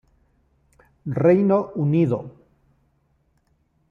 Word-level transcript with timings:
Reino 1.25 1.59
Unido. 1.75 2.19